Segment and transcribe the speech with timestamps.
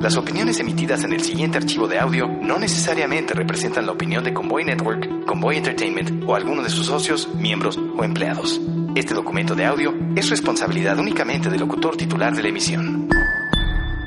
[0.00, 4.32] Las opiniones emitidas en el siguiente archivo de audio no necesariamente representan la opinión de
[4.32, 8.60] Convoy Network, Convoy Entertainment o alguno de sus socios, miembros o empleados.
[8.94, 13.08] Este documento de audio es responsabilidad únicamente del locutor titular de la emisión.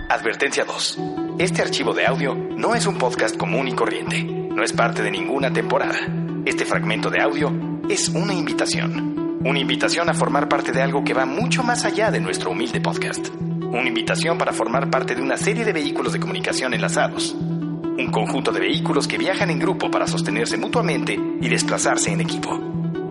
[0.07, 0.99] Advertencia 2.
[1.39, 4.23] Este archivo de audio no es un podcast común y corriente.
[4.23, 5.99] No es parte de ninguna temporada.
[6.45, 7.51] Este fragmento de audio
[7.89, 9.39] es una invitación.
[9.43, 12.79] Una invitación a formar parte de algo que va mucho más allá de nuestro humilde
[12.79, 13.27] podcast.
[13.71, 17.33] Una invitación para formar parte de una serie de vehículos de comunicación enlazados.
[17.33, 22.53] Un conjunto de vehículos que viajan en grupo para sostenerse mutuamente y desplazarse en equipo.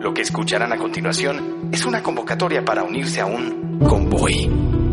[0.00, 4.50] Lo que escucharán a continuación es una convocatoria para unirse a un convoy.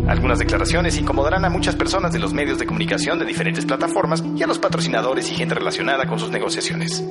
[0.08, 4.44] Algunas declaraciones incomodarán a muchas personas de los medios de comunicación de diferentes plataformas y
[4.44, 7.04] a los patrocinadores y gente relacionada con sus negociaciones.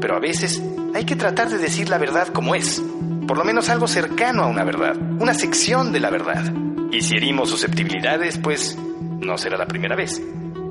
[0.00, 0.62] Pero a veces
[0.94, 2.80] hay que tratar de decir la verdad como es,
[3.28, 6.50] por lo menos algo cercano a una verdad, una sección de la verdad.
[6.90, 10.20] Y si herimos susceptibilidades, pues no será la primera vez,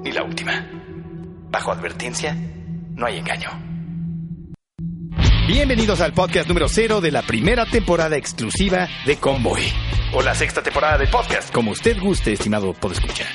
[0.04, 0.68] ni la última.
[1.52, 2.36] Bajo advertencia,
[2.96, 3.50] no hay engaño.
[5.48, 9.62] Bienvenidos al podcast número cero de la primera temporada exclusiva de Convoy.
[10.14, 11.54] O la sexta temporada del podcast.
[11.54, 13.28] Como usted guste, estimado podescuchar.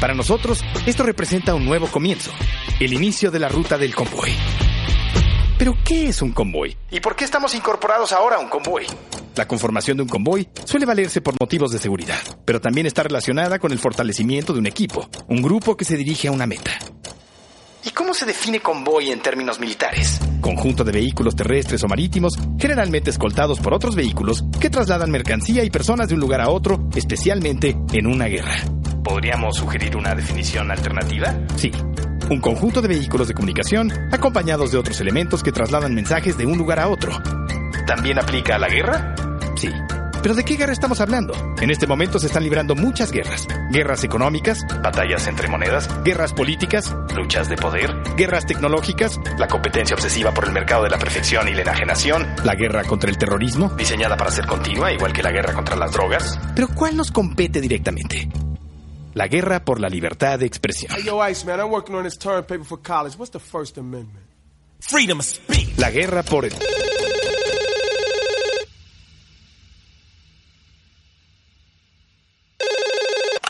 [0.00, 2.32] Para nosotros, esto representa un nuevo comienzo,
[2.80, 4.32] el inicio de la ruta del convoy.
[5.58, 6.76] Pero, ¿qué es un convoy?
[6.90, 8.86] ¿Y por qué estamos incorporados ahora a un convoy?
[9.36, 13.58] La conformación de un convoy suele valerse por motivos de seguridad, pero también está relacionada
[13.58, 16.72] con el fortalecimiento de un equipo, un grupo que se dirige a una meta.
[17.84, 20.20] ¿Y cómo se define convoy en términos militares?
[20.40, 25.70] Conjunto de vehículos terrestres o marítimos, generalmente escoltados por otros vehículos que trasladan mercancía y
[25.70, 28.54] personas de un lugar a otro, especialmente en una guerra.
[29.02, 31.34] ¿Podríamos sugerir una definición alternativa?
[31.56, 31.72] Sí,
[32.30, 36.58] un conjunto de vehículos de comunicación acompañados de otros elementos que trasladan mensajes de un
[36.58, 37.12] lugar a otro.
[37.86, 39.14] ¿También aplica a la guerra?
[39.56, 39.68] Sí.
[40.22, 41.34] ¿Pero de qué guerra estamos hablando?
[41.60, 43.48] En este momento se están librando muchas guerras.
[43.72, 45.88] Guerras económicas, ¿Batallas entre monedas?
[46.04, 47.92] guerras políticas, ¿Luchas de poder?
[48.16, 52.24] guerras tecnológicas, ¿La competencia obsesiva por el mercado de la perfección y la enajenación?
[52.44, 53.70] la guerra contra el terrorismo.
[53.76, 56.38] ¿Diseñada para ser continua, igual que la guerra contra las drogas?
[56.54, 58.28] Pero ¿cuál nos compete directamente?
[59.14, 60.90] La guerra por la libertad de expresión.
[60.96, 63.16] Hey, yo, Ice, man, I'm working on this term paper for college.
[63.18, 64.24] What's the First Amendment?
[64.80, 65.76] Freedom of speech.
[65.78, 66.52] La guerra por el...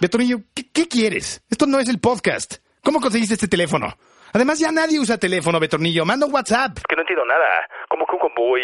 [0.01, 1.43] Betonillo, ¿qué, qué quieres?
[1.49, 2.57] Esto no es el podcast.
[2.83, 3.97] ¿Cómo conseguiste este teléfono?
[4.33, 6.05] Además, ya nadie usa teléfono, Betornillo.
[6.05, 6.79] Manda un WhatsApp.
[6.89, 7.69] Que no entiendo nada.
[7.89, 8.63] ¿Cómo que un convoy?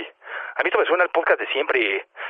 [0.59, 1.79] A mí esto me suena al podcast de siempre.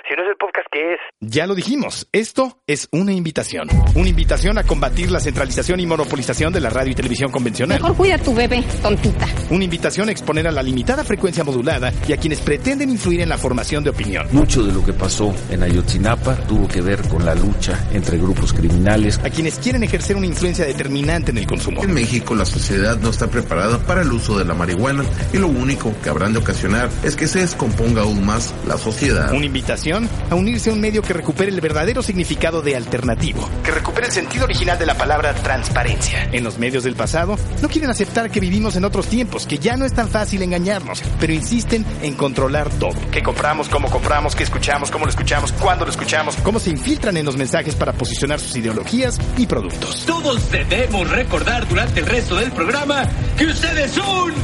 [0.07, 1.01] Si no es el podcast, ¿qué es?
[1.21, 3.69] Ya lo dijimos, esto es una invitación.
[3.95, 7.81] Una invitación a combatir la centralización y monopolización de la radio y televisión convencional.
[7.81, 9.27] Mejor cuida a tu bebé, tontita.
[9.49, 13.31] Una invitación a exponer a la limitada frecuencia modulada y a quienes pretenden influir en
[13.31, 14.27] la formación de opinión.
[14.31, 18.53] Mucho de lo que pasó en Ayotzinapa tuvo que ver con la lucha entre grupos
[18.53, 19.19] criminales.
[19.25, 21.83] A quienes quieren ejercer una influencia determinante en el consumo.
[21.83, 25.03] En México la sociedad no está preparada para el uso de la marihuana
[25.33, 29.33] y lo único que habrán de ocasionar es que se descomponga aún más la sociedad.
[29.33, 33.49] Una invitación a unirse a un medio que recupere el verdadero significado de alternativo.
[33.63, 36.29] Que recupere el sentido original de la palabra transparencia.
[36.33, 39.77] En los medios del pasado no quieren aceptar que vivimos en otros tiempos, que ya
[39.77, 42.99] no es tan fácil engañarnos, pero insisten en controlar todo.
[43.11, 46.37] ¿Qué compramos, cómo compramos, qué escuchamos, cómo lo escuchamos, cuándo lo escuchamos?
[46.37, 50.05] Cómo se infiltran en los mensajes para posicionar sus ideologías y productos.
[50.07, 54.35] Todos debemos recordar durante el resto del programa que ustedes son.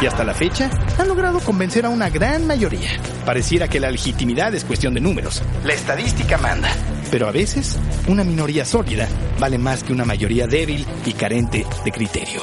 [0.00, 2.90] Y hasta la fecha han logrado convencer a una gran mayoría.
[3.24, 6.68] Pareciera que la legitimidad es cuestión de números, La estadística manda.
[7.10, 9.08] pero a veces una minoría sólida
[9.38, 12.42] vale más que una mayoría débil y carente de criterio.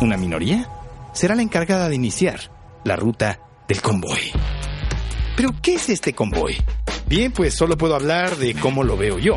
[0.00, 0.66] ¿Una minoría?
[1.12, 2.40] Será la encargada de iniciar
[2.84, 4.32] la ruta del convoy.
[5.36, 6.56] ¿Pero qué es este convoy?
[7.06, 9.36] Bien, pues solo puedo hablar de cómo lo veo yo.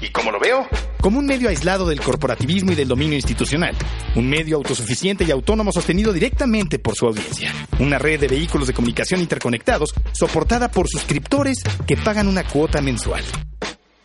[0.00, 0.66] ¿Y cómo lo veo?
[1.00, 3.76] Como un medio aislado del corporativismo y del dominio institucional,
[4.16, 8.74] un medio autosuficiente y autónomo sostenido directamente por su audiencia, una red de vehículos de
[8.74, 13.24] comunicación interconectados soportada por suscriptores que pagan una cuota mensual.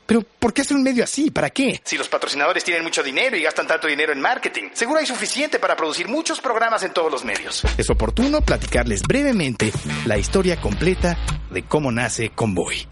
[0.05, 1.31] Pero, ¿por qué hacer un medio así?
[1.31, 1.81] ¿Para qué?
[1.83, 5.57] Si los patrocinadores tienen mucho dinero y gastan tanto dinero en marketing, seguro hay suficiente
[5.57, 7.63] para producir muchos programas en todos los medios.
[7.77, 9.71] Es oportuno platicarles brevemente
[10.05, 11.17] la historia completa
[11.49, 12.87] de cómo nace Convoy.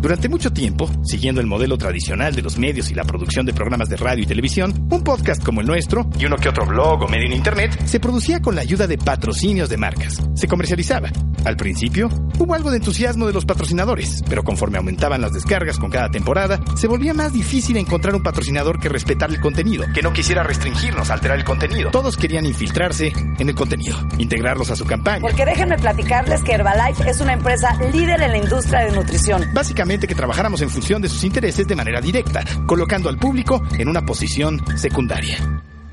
[0.00, 3.88] Durante mucho tiempo, siguiendo el modelo tradicional de los medios y la producción de programas
[3.88, 7.08] de radio y televisión, un podcast como el nuestro, y uno que otro blog o
[7.08, 10.22] medio en internet, se producía con la ayuda de patrocinios de marcas.
[10.34, 11.10] Se comercializaba.
[11.44, 12.08] Al principio,
[12.38, 16.60] hubo algo de entusiasmo de los patrocinadores, pero conforme aumentaban las descargas con cada temporada,
[16.76, 21.10] se volvía más difícil encontrar un patrocinador que respetara el contenido, que no quisiera restringirnos,
[21.10, 21.90] alterar el contenido.
[21.90, 25.22] Todos querían infiltrarse en el contenido, integrarlos a su campaña.
[25.22, 29.44] Porque déjenme platicarles que Herbalife es una empresa líder en la industria de nutrición.
[29.54, 33.88] Básicamente que trabajáramos en función de sus intereses de manera directa, colocando al público en
[33.88, 35.38] una posición secundaria.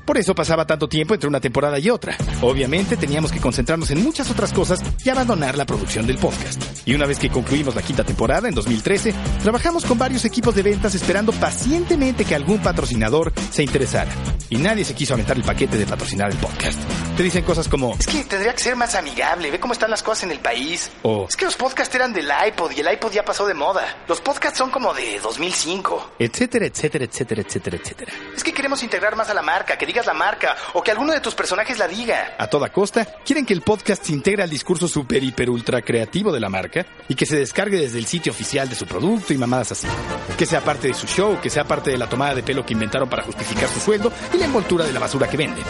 [0.06, 2.16] Por eso pasaba tanto tiempo entre una temporada y otra.
[2.40, 6.62] Obviamente teníamos que concentrarnos en muchas otras cosas y abandonar la producción del podcast.
[6.86, 9.12] Y una vez que concluimos la quinta temporada, en 2013,
[9.42, 14.12] trabajamos con varios equipos de ventas esperando pacientemente que algún patrocinador se interesara.
[14.48, 16.78] Y nadie se quiso aventar el paquete de patrocinar el podcast.
[17.16, 20.04] Te dicen cosas como, es que tendría que ser más amigable, ve cómo están las
[20.04, 20.92] cosas en el país.
[21.02, 24.04] O, es que los podcasts eran del iPod y el iPod ya pasó de moda.
[24.06, 26.12] Los podcasts son como de 2005.
[26.20, 28.12] Etcétera, etcétera, etcétera, etcétera, etcétera.
[28.36, 31.14] Es que queremos integrar más a la marca, que digas la marca o que alguno
[31.14, 32.34] de tus personajes la diga.
[32.36, 36.30] A toda costa, quieren que el podcast se integre al discurso super, hiper, ultra creativo
[36.30, 39.38] de la marca y que se descargue desde el sitio oficial de su producto y
[39.38, 39.88] mamadas así.
[40.36, 42.74] Que sea parte de su show, que sea parte de la tomada de pelo que
[42.74, 45.64] inventaron para justificar su sueldo y la envoltura de la basura que venden.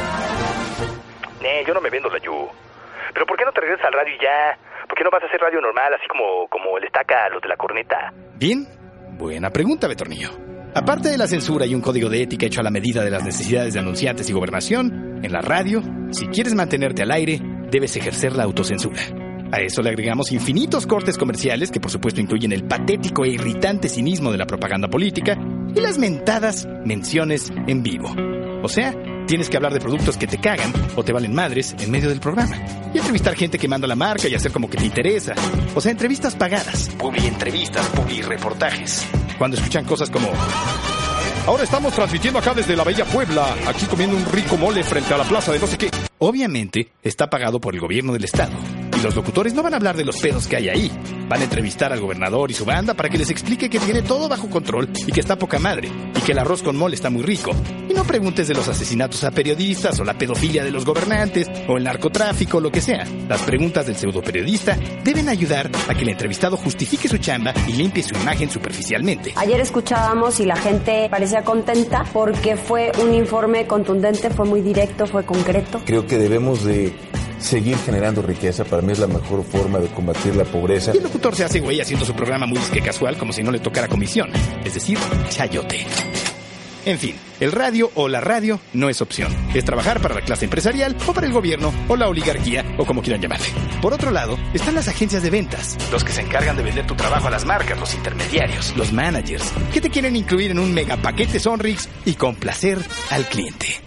[1.44, 2.48] Eh, yo no me vendo la Yu.
[3.14, 4.58] Pero ¿por qué no te regresas al radio y ya?
[4.88, 7.40] ¿Por qué no vas a hacer radio normal, así como, como le estaca a los
[7.40, 8.12] de la corneta?
[8.34, 8.66] Bien,
[9.12, 10.45] buena pregunta, Betornillo.
[10.76, 13.24] Aparte de la censura y un código de ética hecho a la medida de las
[13.24, 17.40] necesidades de anunciantes y gobernación, en la radio, si quieres mantenerte al aire,
[17.70, 19.00] debes ejercer la autocensura.
[19.52, 23.88] A eso le agregamos infinitos cortes comerciales que por supuesto incluyen el patético e irritante
[23.88, 25.38] cinismo de la propaganda política
[25.74, 28.14] y las mentadas menciones en vivo.
[28.62, 28.94] O sea,
[29.26, 32.20] tienes que hablar de productos que te cagan o te valen madres en medio del
[32.20, 32.54] programa.
[32.92, 35.34] Y entrevistar gente que manda la marca y hacer como que te interesa.
[35.74, 36.90] O sea, entrevistas pagadas.
[36.98, 39.08] Publi entrevistas, publi reportajes.
[39.38, 40.30] Cuando escuchan cosas como...
[41.46, 45.18] Ahora estamos transmitiendo acá desde la Bella Puebla, aquí comiendo un rico mole frente a
[45.18, 45.90] la plaza de no sé qué.
[46.18, 48.52] Obviamente, está pagado por el gobierno del estado.
[48.96, 50.90] Y los locutores no van a hablar de los pedos que hay ahí.
[51.28, 54.26] Van a entrevistar al gobernador y su banda para que les explique que tiene todo
[54.26, 55.90] bajo control y que está poca madre.
[56.14, 57.50] Y que el arroz con mole está muy rico.
[57.90, 61.76] Y no preguntes de los asesinatos a periodistas o la pedofilia de los gobernantes o
[61.76, 63.04] el narcotráfico o lo que sea.
[63.28, 67.72] Las preguntas del pseudo periodista deben ayudar a que el entrevistado justifique su chamba y
[67.72, 69.34] limpie su imagen superficialmente.
[69.36, 75.06] Ayer escuchábamos y la gente parecía contenta porque fue un informe contundente, fue muy directo,
[75.06, 75.82] fue concreto.
[75.84, 76.94] Creo que debemos de
[77.38, 78.64] seguir generando riqueza.
[78.64, 80.92] Para mí es la mejor forma de combatir la pobreza.
[80.94, 83.50] Y el locutor se hace güey haciendo su programa muy disque casual como si no
[83.50, 84.30] le tocara comisión.
[84.64, 84.98] Es decir,
[85.28, 85.86] chayote.
[86.86, 89.34] En fin, el radio o la radio no es opción.
[89.54, 93.02] Es trabajar para la clase empresarial o para el gobierno o la oligarquía o como
[93.02, 93.48] quieran llamarle.
[93.82, 96.94] Por otro lado, están las agencias de ventas, los que se encargan de vender tu
[96.94, 100.96] trabajo a las marcas, los intermediarios, los managers, que te quieren incluir en un mega
[100.96, 102.78] paquete Sonrix y complacer
[103.10, 103.85] al cliente.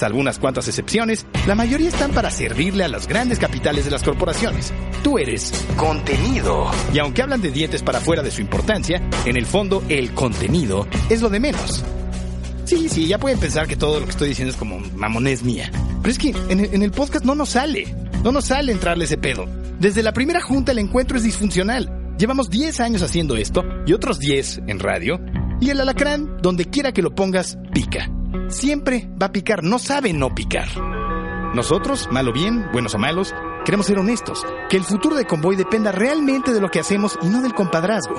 [0.00, 4.02] Salvo unas cuantas excepciones, la mayoría están para servirle a los grandes capitales de las
[4.02, 4.72] corporaciones.
[5.02, 6.70] Tú eres contenido.
[6.94, 10.88] Y aunque hablan de dientes para fuera de su importancia, en el fondo el contenido
[11.10, 11.84] es lo de menos.
[12.64, 15.70] Sí, sí, ya pueden pensar que todo lo que estoy diciendo es como mamonés mía.
[16.00, 17.94] Pero es que en en el podcast no nos sale.
[18.24, 19.44] No nos sale entrarle ese pedo.
[19.80, 22.14] Desde la primera junta el encuentro es disfuncional.
[22.16, 25.20] Llevamos 10 años haciendo esto y otros 10 en radio.
[25.60, 28.10] Y el alacrán, donde quiera que lo pongas, pica.
[28.48, 30.68] Siempre va a picar, no sabe no picar.
[31.54, 33.34] Nosotros, mal o bien, buenos o malos,
[33.64, 34.44] queremos ser honestos.
[34.70, 38.14] Que el futuro de Convoy dependa realmente de lo que hacemos y no del compadrazgo.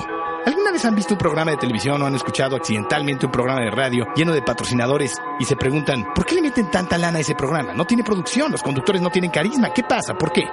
[0.46, 3.70] ¿Alguna vez han visto un programa de televisión o han escuchado accidentalmente un programa de
[3.70, 7.34] radio lleno de patrocinadores y se preguntan, ¿por qué le meten tanta lana a ese
[7.34, 7.74] programa?
[7.74, 10.14] No tiene producción, los conductores no tienen carisma, ¿qué pasa?
[10.14, 10.44] ¿Por qué?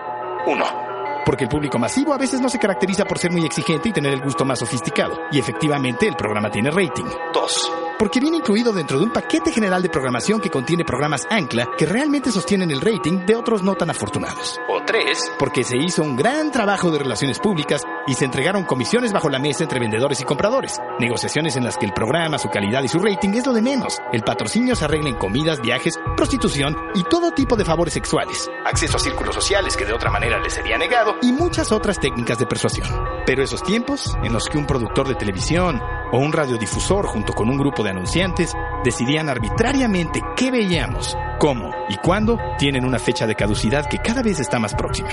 [0.48, 0.89] Uno.
[1.26, 4.14] Porque el público masivo a veces no se caracteriza por ser muy exigente y tener
[4.14, 5.20] el gusto más sofisticado.
[5.32, 7.06] Y efectivamente el programa tiene rating.
[7.34, 7.89] Dos.
[8.00, 11.86] Porque viene incluido dentro de un paquete general de programación que contiene programas ancla que
[11.86, 14.58] realmente sostienen el rating de otros no tan afortunados.
[14.70, 15.30] O tres.
[15.38, 19.38] Porque se hizo un gran trabajo de relaciones públicas y se entregaron comisiones bajo la
[19.38, 20.80] mesa entre vendedores y compradores.
[20.98, 24.00] Negociaciones en las que el programa, su calidad y su rating es lo de menos.
[24.14, 28.50] El patrocinio se arregla en comidas, viajes, prostitución y todo tipo de favores sexuales.
[28.64, 32.40] Acceso a círculos sociales que de otra manera les sería negado y muchas otras técnicas
[32.40, 32.88] de persuasión.
[33.26, 37.50] Pero esos tiempos en los que un productor de televisión o un radiodifusor junto con
[37.50, 43.36] un grupo de anunciantes decidían arbitrariamente qué veíamos, cómo y cuándo tienen una fecha de
[43.36, 45.10] caducidad que cada vez está más próxima.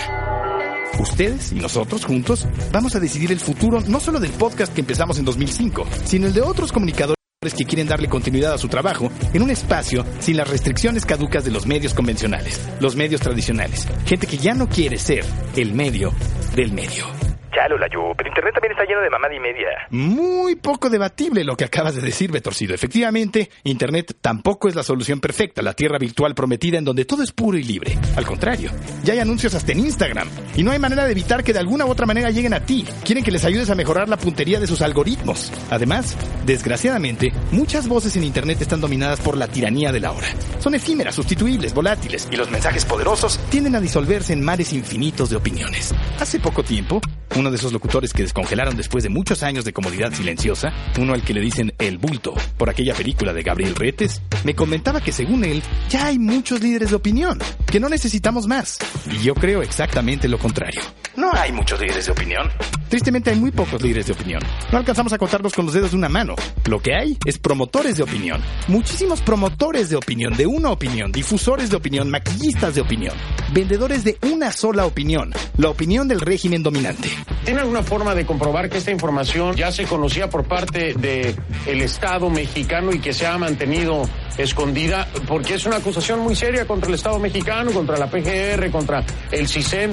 [0.98, 5.18] Ustedes y nosotros juntos vamos a decidir el futuro no solo del podcast que empezamos
[5.18, 7.16] en 2005, sino el de otros comunicadores
[7.56, 11.50] que quieren darle continuidad a su trabajo en un espacio sin las restricciones caducas de
[11.50, 15.24] los medios convencionales, los medios tradicionales, gente que ya no quiere ser
[15.54, 16.12] el medio
[16.56, 17.25] del medio.
[17.68, 19.68] Pero internet también está lleno de mamada y media.
[19.90, 22.74] Muy poco debatible lo que acabas de decir, Betorcido.
[22.74, 27.32] Efectivamente, Internet tampoco es la solución perfecta, la tierra virtual prometida en donde todo es
[27.32, 27.98] puro y libre.
[28.16, 28.70] Al contrario,
[29.02, 30.28] ya hay anuncios hasta en Instagram.
[30.54, 32.84] Y no hay manera de evitar que de alguna u otra manera lleguen a ti.
[33.04, 35.52] Quieren que les ayudes a mejorar la puntería de sus algoritmos.
[35.70, 40.28] Además, desgraciadamente, muchas voces en Internet están dominadas por la tiranía de la hora.
[40.58, 45.36] Son efímeras, sustituibles, volátiles, y los mensajes poderosos tienden a disolverse en mares infinitos de
[45.36, 45.94] opiniones.
[46.20, 47.00] Hace poco tiempo,
[47.36, 51.22] uno de esos locutores que descongelaron después de muchos años de comodidad silenciosa, uno al
[51.22, 55.44] que le dicen El Bulto, por aquella película de Gabriel Retes, me comentaba que según
[55.44, 57.38] él, ya hay muchos líderes de opinión,
[57.70, 58.78] que no necesitamos más.
[59.10, 60.80] Y yo creo exactamente lo contrario.
[61.16, 62.48] No hay muchos líderes de opinión.
[62.88, 64.40] Tristemente hay muy pocos líderes de opinión.
[64.70, 66.34] No alcanzamos a contarlos con los dedos de una mano.
[66.66, 68.40] Lo que hay es promotores de opinión.
[68.68, 73.14] Muchísimos promotores de opinión, de una opinión, difusores de opinión, maquillistas de opinión,
[73.52, 77.08] vendedores de una sola opinión, la opinión del régimen dominante.
[77.44, 81.80] ¿Tiene alguna forma de comprobar que esta información ya se conocía por parte del el
[81.82, 84.02] Estado mexicano y que se ha mantenido
[84.36, 85.08] escondida?
[85.28, 89.48] Porque es una acusación muy seria contra el Estado mexicano, contra la PGR, contra el
[89.48, 89.92] CISEN.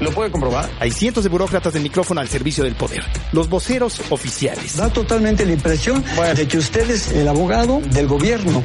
[0.00, 0.68] ¿Lo puede comprobar?
[0.80, 3.02] Hay cientos de burócratas de micrófono al servicio del poder.
[3.32, 4.76] Los voceros oficiales.
[4.76, 6.04] Da totalmente la impresión
[6.36, 8.62] de que usted es el abogado del gobierno.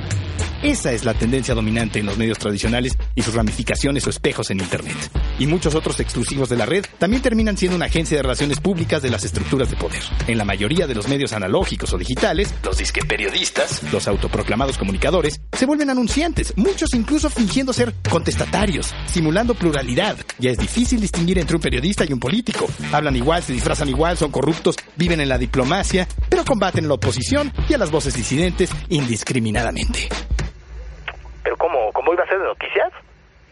[0.62, 4.60] Esa es la tendencia dominante en los medios tradicionales y sus ramificaciones o espejos en
[4.60, 4.98] Internet.
[5.40, 9.02] Y muchos otros exclusivos de la red también terminan siendo una agencia de relaciones públicas
[9.02, 10.02] de las estructuras de poder.
[10.28, 15.40] En la mayoría de los medios analógicos o digitales, los disque periodistas, los autoproclamados comunicadores,
[15.54, 20.18] se vuelven anunciantes, muchos incluso fingiendo ser contestatarios, simulando pluralidad.
[20.40, 22.68] Ya es difícil distinguir entre un periodista y un político.
[22.92, 27.54] Hablan igual, se disfrazan igual, son corruptos, viven en la diplomacia, pero combaten la oposición
[27.70, 30.10] y a las voces disidentes indiscriminadamente.
[31.94, 32.92] ¿Cómo iba a ser de noticias?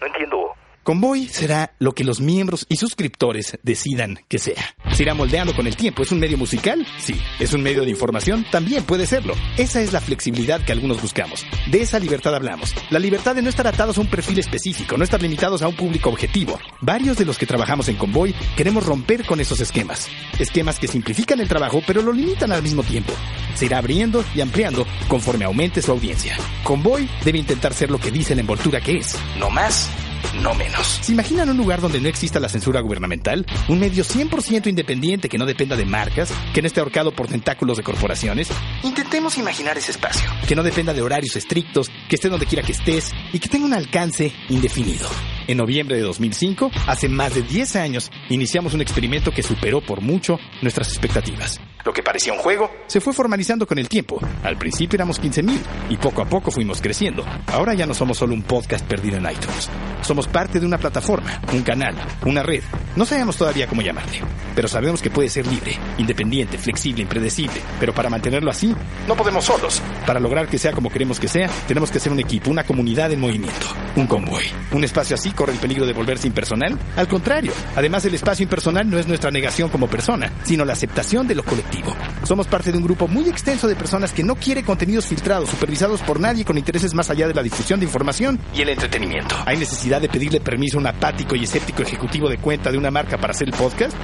[0.02, 0.54] No entiendo.
[0.88, 4.74] Convoy será lo que los miembros y suscriptores decidan que sea.
[4.94, 6.02] Se irá moldeando con el tiempo.
[6.02, 6.88] ¿Es un medio musical?
[6.98, 7.20] Sí.
[7.42, 8.46] ¿Es un medio de información?
[8.50, 9.34] También puede serlo.
[9.58, 11.46] Esa es la flexibilidad que algunos buscamos.
[11.70, 12.74] De esa libertad hablamos.
[12.90, 15.76] La libertad de no estar atados a un perfil específico, no estar limitados a un
[15.76, 16.58] público objetivo.
[16.80, 20.08] Varios de los que trabajamos en Convoy queremos romper con esos esquemas.
[20.40, 23.12] Esquemas que simplifican el trabajo pero lo limitan al mismo tiempo.
[23.56, 26.38] Se irá abriendo y ampliando conforme aumente su audiencia.
[26.64, 29.20] Convoy debe intentar ser lo que dice la envoltura que es.
[29.38, 29.92] No más
[30.36, 31.00] no menos.
[31.02, 33.46] ¿Se imaginan un lugar donde no exista la censura gubernamental?
[33.68, 37.78] Un medio 100% independiente que no dependa de marcas, que no esté ahorcado por tentáculos
[37.78, 38.50] de corporaciones.
[38.84, 40.30] Intentemos imaginar ese espacio.
[40.48, 43.66] Que no dependa de horarios estrictos, que esté donde quiera que estés y que tenga
[43.66, 45.08] un alcance indefinido.
[45.48, 50.02] En noviembre de 2005, hace más de 10 años, iniciamos un experimento que superó por
[50.02, 51.62] mucho nuestras expectativas.
[51.86, 54.20] Lo que parecía un juego se fue formalizando con el tiempo.
[54.44, 55.58] Al principio éramos 15.000
[55.90, 57.24] y poco a poco fuimos creciendo.
[57.48, 59.70] Ahora ya no somos solo un podcast perdido en iTunes.
[60.02, 61.96] Somos parte de una plataforma, un canal,
[62.26, 62.64] una red.
[62.96, 64.22] No sabemos todavía cómo llamarle,
[64.56, 67.62] pero sabemos que puede ser libre, independiente, flexible, impredecible.
[67.78, 68.74] Pero para mantenerlo así,
[69.06, 69.82] no podemos solos.
[70.06, 73.12] Para lograr que sea como queremos que sea, tenemos que ser un equipo, una comunidad
[73.12, 74.46] en movimiento, un convoy.
[74.72, 76.80] Un espacio así corre el peligro de volverse impersonal.
[76.96, 81.28] Al contrario, además el espacio impersonal no es nuestra negación como persona, sino la aceptación
[81.28, 81.96] de lo colectivo.
[82.24, 86.02] Somos parte de un grupo muy extenso de personas que no quiere contenidos filtrados, supervisados
[86.02, 89.36] por nadie con intereses más allá de la difusión de información y el entretenimiento.
[89.46, 92.92] ¿Hay necesidad de pedirle permiso a un apático y escéptico ejecutivo de cuenta de una
[92.92, 93.96] marca para hacer el podcast?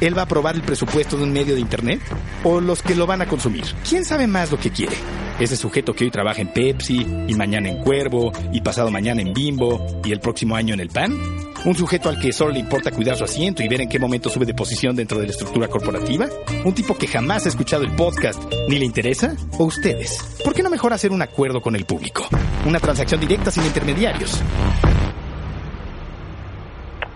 [0.00, 2.00] ¿Él va a aprobar el presupuesto de un medio de Internet?
[2.42, 3.64] ¿O los que lo van a consumir?
[3.88, 4.96] ¿Quién sabe más lo que quiere?
[5.38, 9.32] Ese sujeto que hoy trabaja en Pepsi, y mañana en Cuervo, y pasado mañana en
[9.32, 11.16] Bimbo, y el próximo año en el PAN?
[11.64, 14.28] ¿Un sujeto al que solo le importa cuidar su asiento y ver en qué momento
[14.28, 16.26] sube de posición dentro de la estructura corporativa?
[16.64, 19.36] ¿Un tipo que jamás ha escuchado el podcast ni le interesa?
[19.58, 20.40] ¿O ustedes?
[20.44, 22.26] ¿Por qué no mejor hacer un acuerdo con el público?
[22.66, 24.42] Una transacción directa sin intermediarios.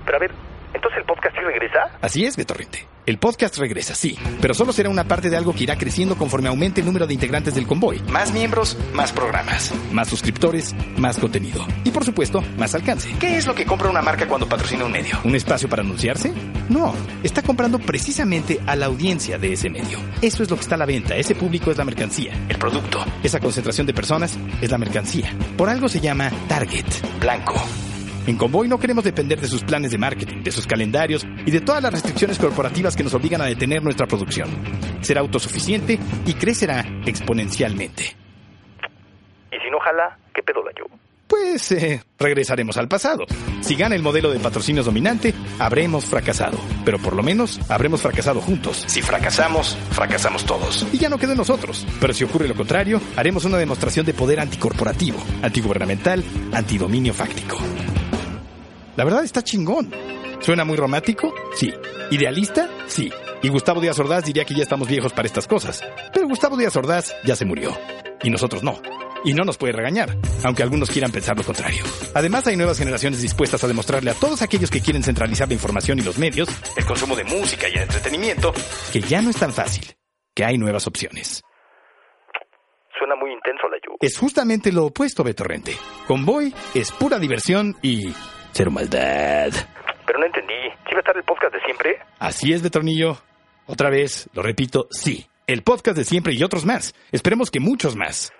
[0.04, 0.30] Pero a ver,
[0.74, 1.98] ¿entonces el podcast sí regresa?
[2.00, 2.86] Así es, Betorrente.
[3.06, 6.48] El podcast regresa, sí, pero solo será una parte de algo que irá creciendo conforme
[6.48, 8.00] aumente el número de integrantes del convoy.
[8.10, 11.64] Más miembros, más programas, más suscriptores, más contenido.
[11.84, 13.14] Y por supuesto, más alcance.
[13.20, 15.20] ¿Qué es lo que compra una marca cuando patrocina un medio?
[15.22, 16.32] ¿Un espacio para anunciarse?
[16.68, 20.00] No, está comprando precisamente a la audiencia de ese medio.
[20.20, 23.04] Eso es lo que está a la venta, ese público es la mercancía, el producto.
[23.22, 25.32] Esa concentración de personas es la mercancía.
[25.56, 26.86] Por algo se llama target,
[27.20, 27.54] blanco.
[28.26, 31.60] En Convoy no queremos depender de sus planes de marketing, de sus calendarios y de
[31.60, 34.50] todas las restricciones corporativas que nos obligan a detener nuestra producción.
[35.00, 38.16] Será autosuficiente y crecerá exponencialmente.
[39.52, 40.86] ¿Y si no jala, qué pedo la yo?
[41.28, 43.26] Pues eh, regresaremos al pasado.
[43.60, 46.58] Si gana el modelo de patrocinios dominante, habremos fracasado.
[46.84, 48.84] Pero por lo menos habremos fracasado juntos.
[48.88, 50.84] Si fracasamos, fracasamos todos.
[50.92, 51.86] Y ya no queda en nosotros.
[52.00, 57.58] Pero si ocurre lo contrario, haremos una demostración de poder anticorporativo, antigubernamental, antidominio fáctico.
[58.96, 59.90] La verdad está chingón.
[60.40, 61.34] ¿Suena muy romántico?
[61.54, 61.72] Sí.
[62.10, 62.68] ¿Idealista?
[62.86, 63.12] Sí.
[63.42, 65.84] Y Gustavo Díaz Ordaz diría que ya estamos viejos para estas cosas.
[66.14, 67.76] Pero Gustavo Díaz Ordaz ya se murió.
[68.22, 68.80] Y nosotros no.
[69.22, 71.84] Y no nos puede regañar, aunque algunos quieran pensar lo contrario.
[72.14, 75.98] Además, hay nuevas generaciones dispuestas a demostrarle a todos aquellos que quieren centralizar la información
[75.98, 78.54] y los medios, el consumo de música y el entretenimiento,
[78.92, 79.84] que ya no es tan fácil,
[80.34, 81.42] que hay nuevas opciones.
[82.98, 83.98] Suena muy intenso la lluvia.
[84.00, 85.76] Es justamente lo opuesto, Beto Rente.
[86.06, 88.14] Convoy es pura diversión y
[88.56, 89.52] cero maldad.
[90.06, 90.54] Pero no entendí.
[90.88, 91.98] ¿Sí va a estar el podcast de siempre?
[92.18, 93.18] Así es, Betornillo.
[93.66, 95.26] Otra vez, lo repito, sí.
[95.46, 96.94] El podcast de siempre y otros más.
[97.12, 98.32] Esperemos que muchos más.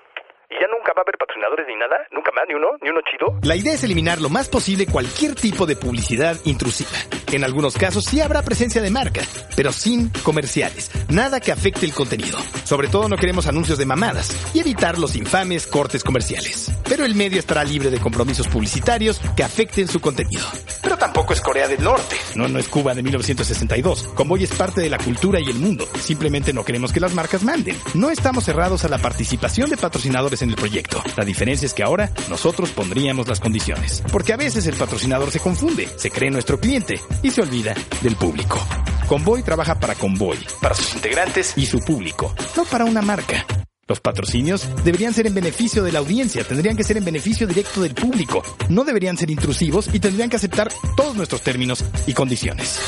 [0.96, 1.96] ¿Y ya nunca va a haber patrocinadores ni nada?
[2.10, 2.44] ¿Nunca más?
[2.48, 2.68] ¿Ni uno?
[2.80, 3.38] ¿Ni uno chido?
[3.42, 6.90] La idea es eliminar lo más posible cualquier tipo de publicidad intrusiva.
[7.32, 9.20] En algunos casos sí habrá presencia de marca,
[9.56, 10.90] pero sin comerciales.
[11.08, 12.38] Nada que afecte el contenido.
[12.64, 16.70] Sobre todo no queremos anuncios de mamadas y evitar los infames cortes comerciales.
[16.88, 20.44] Pero el medio estará libre de compromisos publicitarios que afecten su contenido.
[20.82, 22.16] Pero tampoco es Corea del Norte.
[22.36, 24.08] No, no es Cuba de 1962.
[24.14, 25.86] Convoy es parte de la cultura y el mundo.
[25.98, 27.76] Simplemente no queremos que las marcas manden.
[27.94, 30.85] No estamos cerrados a la participación de patrocinadores en el proyecto.
[31.16, 34.02] La diferencia es que ahora nosotros pondríamos las condiciones.
[34.10, 38.16] Porque a veces el patrocinador se confunde, se cree nuestro cliente y se olvida del
[38.16, 38.58] público.
[39.06, 43.46] Convoy trabaja para Convoy, para sus integrantes y su público, no para una marca.
[43.88, 47.80] Los patrocinios deberían ser en beneficio de la audiencia, tendrían que ser en beneficio directo
[47.80, 52.80] del público, no deberían ser intrusivos y tendrían que aceptar todos nuestros términos y condiciones.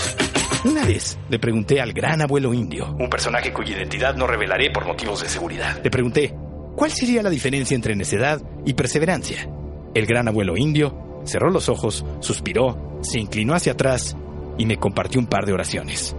[0.64, 4.86] Una vez le pregunté al gran abuelo indio, un personaje cuya identidad no revelaré por
[4.86, 5.80] motivos de seguridad.
[5.84, 6.34] Le pregunté,
[6.78, 9.50] ¿cuál sería la diferencia entre necedad y perseverancia?
[9.94, 14.16] El gran abuelo indio cerró los ojos, suspiró, se inclinó hacia atrás
[14.56, 16.14] y me compartió un par de oraciones.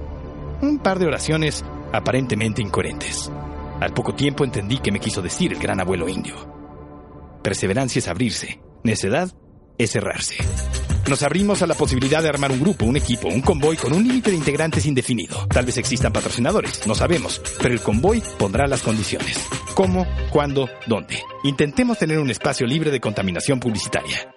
[0.62, 1.64] Un par de oraciones
[1.94, 3.32] aparentemente incoherentes.
[3.80, 6.36] Al poco tiempo entendí que me quiso decir el gran abuelo indio.
[7.42, 9.32] Perseverancia es abrirse, necedad
[9.78, 10.36] es cerrarse.
[11.10, 14.04] Nos abrimos a la posibilidad de armar un grupo, un equipo, un convoy con un
[14.04, 15.38] límite de integrantes indefinido.
[15.52, 19.42] Tal vez existan patrocinadores, no sabemos, pero el convoy pondrá las condiciones.
[19.74, 20.06] ¿Cómo?
[20.32, 20.70] ¿Cuándo?
[20.86, 21.18] ¿Dónde?
[21.46, 24.32] Intentemos tener un espacio libre de contaminación publicitaria.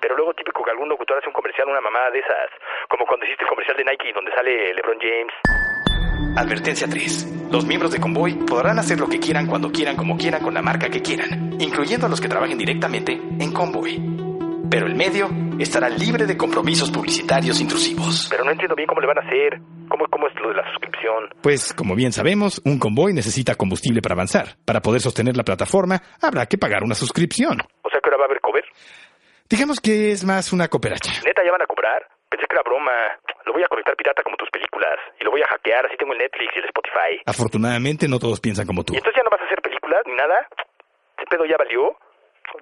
[0.00, 2.48] Pero luego típico que algún locutor hace un comercial, una mamada de esas.
[2.88, 6.40] Como cuando hiciste el comercial de Nike donde sale LeBron James.
[6.40, 7.50] Advertencia 3.
[7.52, 10.62] Los miembros de Convoy podrán hacer lo que quieran cuando quieran como quieran con la
[10.62, 14.00] marca que quieran, incluyendo a los que trabajen directamente en Convoy.
[14.70, 15.28] Pero el medio
[15.62, 18.28] estará libre de compromisos publicitarios intrusivos.
[18.30, 19.60] Pero no entiendo bien cómo le van a hacer.
[19.88, 21.30] ¿Cómo, cómo es lo de la suscripción?
[21.42, 24.56] Pues, como bien sabemos, un convoy necesita combustible para avanzar.
[24.64, 27.58] Para poder sostener la plataforma, habrá que pagar una suscripción.
[27.82, 28.64] O sea que ahora va a haber cover.
[29.48, 31.10] Digamos que es más una cooperacha.
[31.26, 32.06] ¿Neta ya van a cobrar?
[32.28, 32.92] Pensé que era broma.
[33.46, 34.94] Lo voy a conectar pirata como tus películas.
[35.20, 37.12] Y lo voy a hackear, así tengo el Netflix y el Spotify.
[37.26, 38.94] Afortunadamente, no todos piensan como tú.
[38.94, 40.46] ¿Y entonces ya no vas a hacer películas ni nada?
[41.18, 41.98] ¿Ese pedo ya valió?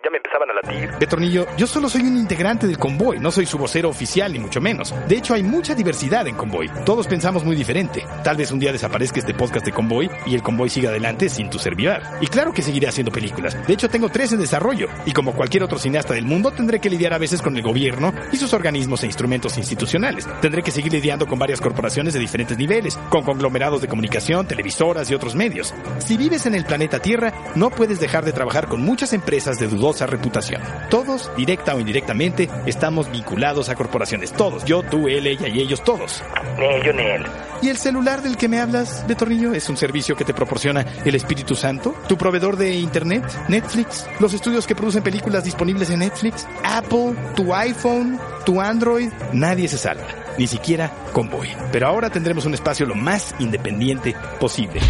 [0.04, 0.98] Ya me empezaban a latir.
[0.98, 4.38] De Tornillo, yo solo soy un integrante del convoy, no soy su vocero oficial ni
[4.38, 4.94] mucho menos.
[5.08, 6.70] De hecho, hay mucha diversidad en convoy.
[6.84, 8.04] Todos pensamos muy diferente.
[8.22, 11.50] Tal vez un día desaparezca este podcast de convoy y el convoy siga adelante sin
[11.50, 12.02] tu servidor.
[12.20, 13.56] Y claro que seguiré haciendo películas.
[13.66, 14.88] De hecho, tengo tres en desarrollo.
[15.06, 18.12] Y como cualquier otro cineasta del mundo, tendré que lidiar a veces con el gobierno
[18.32, 20.28] y sus organismos e instrumentos institucionales.
[20.40, 25.10] Tendré que seguir lidiando con varias corporaciones de diferentes niveles, con conglomerados de comunicación, televisoras
[25.10, 25.74] y otros medios.
[25.98, 29.77] Si vives en el planeta Tierra, no puedes dejar de trabajar con muchas empresas de
[29.78, 30.60] dudosa reputación.
[30.90, 34.32] Todos, directa o indirectamente, estamos vinculados a corporaciones.
[34.32, 34.64] Todos.
[34.64, 36.22] Yo, tú, él, ella y ellos, todos.
[36.58, 37.24] Nel, yo, Nel.
[37.62, 40.84] ¿Y el celular del que me hablas, de Tornillo, es un servicio que te proporciona
[41.04, 41.94] el Espíritu Santo?
[42.08, 43.24] ¿Tu proveedor de Internet?
[43.48, 44.06] ¿Netflix?
[44.20, 46.46] ¿Los estudios que producen películas disponibles en Netflix?
[46.64, 47.14] ¿Apple?
[47.36, 48.18] ¿Tu iPhone?
[48.44, 49.10] ¿Tu Android?
[49.32, 50.06] Nadie se salva.
[50.38, 51.48] Ni siquiera Convoy.
[51.72, 54.80] Pero ahora tendremos un espacio lo más independiente posible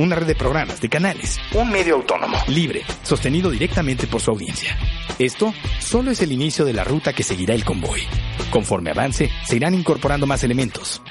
[0.00, 4.74] una red de programas, de canales, un medio autónomo, libre, sostenido directamente por su audiencia.
[5.18, 8.00] Esto solo es el inicio de la ruta que seguirá el convoy.
[8.50, 11.02] Conforme avance, se irán incorporando más elementos.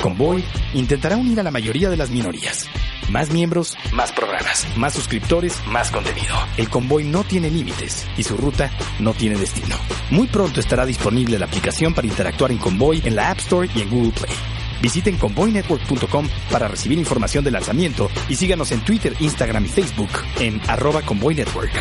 [0.00, 2.68] Convoy intentará unir a la mayoría de las minorías.
[3.10, 6.36] Más miembros, más programas, más suscriptores, más contenido.
[6.56, 9.74] El convoy no tiene límites y su ruta no tiene destino.
[10.10, 13.80] Muy pronto estará disponible la aplicación para interactuar en Convoy en la App Store y
[13.80, 14.59] en Google Play.
[14.80, 20.60] Visiten convoynetwork.com para recibir información del lanzamiento y síganos en Twitter, Instagram y Facebook en
[20.68, 21.72] arroba convoynetwork.